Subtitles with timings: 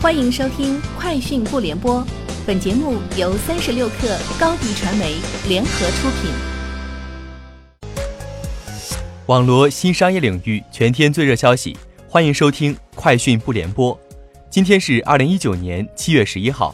[0.00, 2.00] 欢迎收听《快讯不联播》，
[2.46, 5.16] 本节目由三十六克高低传媒
[5.48, 6.30] 联合出品。
[9.26, 11.76] 网罗新商业领域全天最热消息，
[12.08, 13.92] 欢迎收听《快讯不联播》。
[14.48, 16.72] 今天是二零一九年七月十一号。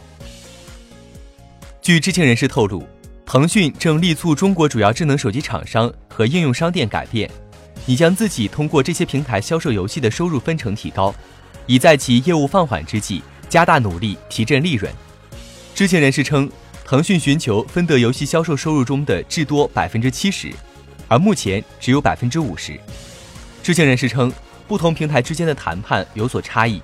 [1.80, 2.84] 据知情人士透露，
[3.24, 7.30] 腾讯正力促中国主要智能手机厂商和应用商店改变，
[7.86, 11.14] 拟将自己通过这些平台销售游戏的收入分成提高。
[11.66, 14.92] 已在其业务放缓之际，加大努力提振利润。
[15.74, 16.50] 知情人士称，
[16.84, 20.52] 腾讯寻求分得游戏销售收入中的至多百分之七十，
[21.08, 22.78] 而目前只有百分之五十。
[23.62, 24.32] 知情人士称，
[24.68, 26.80] 不同平台之间的谈判有所差异，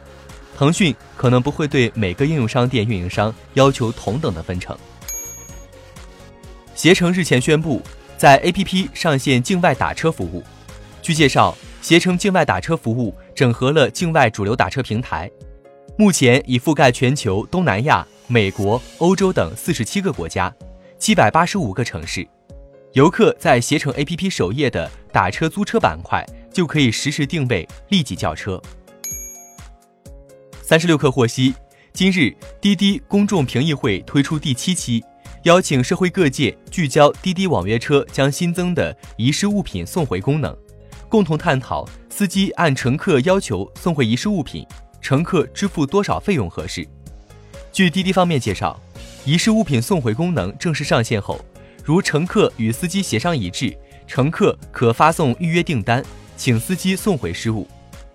[0.56, 4.76] 腾讯可能不会对每个应用商店运营商要求同等的分成。
[6.74, 7.82] 携程日前宣布，
[8.16, 10.42] 在 APP 上线境外打车服务。
[11.02, 13.14] 据介绍，携程境外打车服务。
[13.34, 15.30] 整合了境外主流打车平台，
[15.96, 20.54] 目前已覆盖全球东南亚、美国、欧洲等四十七个国家，
[20.98, 22.28] 七百八十五个城市。
[22.92, 28.60] 游客在携程 APP 首页的打车租车板块就可以实时定位，立即叫车。
[30.60, 31.54] 三十六氪获悉，
[31.94, 35.02] 今日滴滴公众评议会推出第七期，
[35.44, 40.54] 邀请社会各界聚焦滴滴网约车将新增的遗失物品送回功能。
[41.10, 44.64] 共同探讨司机按乘客要求送回遗失物品，
[45.02, 46.86] 乘客支付多少费用合适。
[47.72, 48.80] 据滴滴方面介绍，
[49.24, 51.44] 遗失物品送回功能正式上线后，
[51.84, 56.00] 如乘客与司机协商一致，乘客可发送预约订单，
[56.36, 57.66] 请司机送回失物，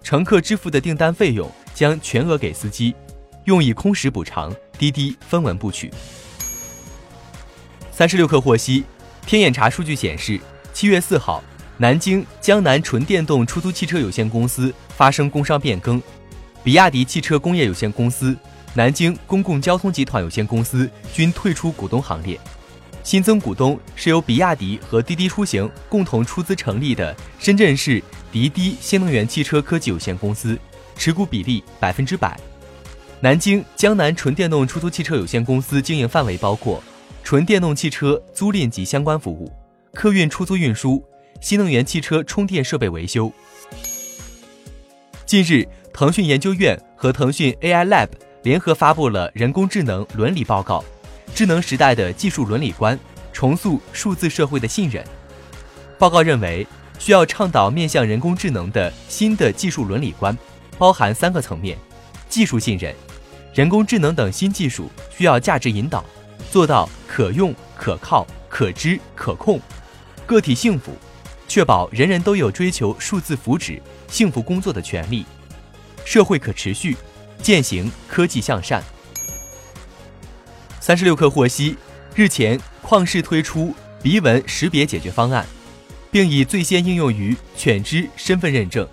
[0.01, 2.95] 乘客支付的订单费用将全额给司机，
[3.43, 5.91] 用以空时补偿，滴滴分文不取。
[7.91, 8.85] 三十六氪获悉，
[9.27, 10.39] 天眼查数据显示，
[10.71, 11.43] 七月四号。
[11.77, 16.01] 南京江南纯电动出租汽车有限公司发生工商变更，
[16.63, 18.35] 比亚迪汽车工业有限公司、
[18.73, 22.39] 南京公共交通集团有限公司均退出股东行列，
[23.03, 30.57] 新增股东是由比亚迪和滴滴出行共同出资成立的深圳市滴滴新能源汽车科技有限公司，
[30.95, 32.39] 持股比例百分之百。
[33.19, 36.81] 南京江南纯电动出租汽车有限公司经营范围包括
[37.21, 39.51] 纯电动汽车租赁及相关服务、
[39.93, 41.03] 客运出租运输。
[41.41, 43.31] 新能源汽车充电设备维修。
[45.25, 48.07] 近日，腾讯研究院和腾讯 AI Lab
[48.43, 50.79] 联合发布了人工智能伦理报告，
[51.35, 52.97] 《智能时代的技术伦理观：
[53.33, 55.03] 重塑数字社会的信任》。
[55.97, 56.65] 报告认为，
[56.99, 60.37] 需要倡导面向人工智能的新的技术伦理观，
[60.77, 61.77] 包含三个层面：
[62.29, 62.93] 技术信任，
[63.53, 66.03] 人工智能等新技术需要价值引导，
[66.51, 69.59] 做到可用、可靠、可知、可控；
[70.25, 70.91] 个体幸福。
[71.47, 75.25] 确保人人都有追求数字福祉、幸福工作的权利，
[76.03, 76.97] 社会可持续，
[77.41, 78.83] 践行科技向善。
[80.79, 81.75] 三十六氪获悉，
[82.15, 85.45] 日前旷视推出鼻纹识别解决方案，
[86.11, 88.87] 并已最先应用于犬只身份认证。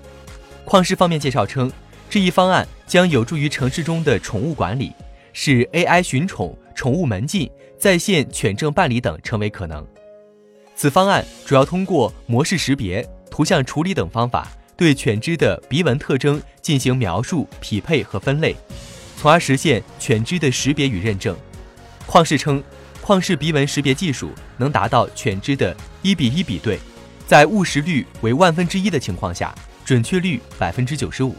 [0.65, 1.71] 旷视方面介绍称，
[2.09, 4.93] 这一方案将有助于城市中的宠物管理，
[5.33, 9.87] 使 AI 寻宠、宠物门禁、在线犬证办理等成为可能。
[10.83, 18.57] 此方案主要通过模式识别、图像处理等方法，对犬只的鼻纹特征进行描述、匹配和分类，
[19.17, 21.37] 从而实现犬只的识别与认证。
[22.05, 22.61] 旷视称，
[23.01, 25.73] 旷视鼻纹识别技术能达到犬只的
[26.03, 26.81] 一比一比对，
[27.29, 29.55] 在误识率为万分之一的情况下，
[29.85, 31.37] 准确率百分之九十五。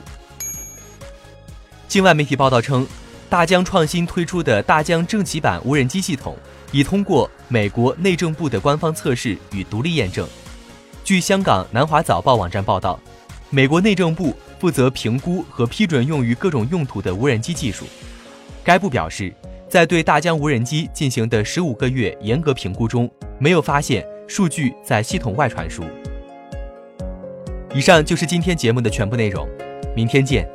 [1.90, 2.88] 境外媒体报道称，
[3.34, 6.38] 大疆创新推出的大疆正极版无人机系统。
[6.72, 10.28] 已通过美国内政部的官方测试与独立验证。
[11.04, 13.00] 据香港南华早报网站报道，
[13.50, 17.86] 美国内政部负责评估和批准用于各种用途的无人机技术。
[18.64, 19.34] 该部表示，
[19.68, 25.84] 在对大疆无人机进行的十五个月严格评估中，没有发现数据在系统外传输。
[27.74, 29.50] 以上就是今天节目的全部内容，
[29.96, 30.48] 明天见。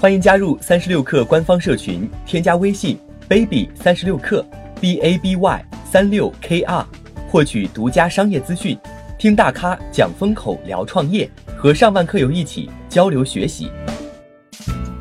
[0.00, 2.96] 欢迎加入三十六氪官方社群，添加微信
[3.28, 4.44] baby 三十六氪
[4.80, 6.86] b a b y 三六 k r，
[7.28, 8.78] 获取独家商业资讯，
[9.18, 13.72] 听大咖讲风口，聊创业，和上万客友一起交流学习。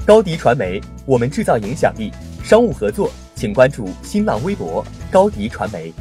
[0.04, 2.12] 高迪传媒，我们制造影响力。
[2.44, 5.94] 商务合作，请关注新浪微博高迪传媒。